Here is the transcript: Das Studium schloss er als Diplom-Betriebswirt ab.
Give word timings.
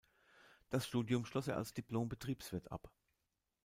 Das 0.71 0.87
Studium 0.87 1.25
schloss 1.27 1.47
er 1.47 1.57
als 1.57 1.75
Diplom-Betriebswirt 1.75 2.71
ab. 2.71 2.91